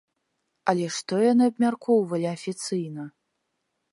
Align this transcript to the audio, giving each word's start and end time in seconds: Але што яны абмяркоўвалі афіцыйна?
Але 0.71 0.87
што 0.95 1.19
яны 1.31 1.43
абмяркоўвалі 1.51 2.27
афіцыйна? 2.37 3.03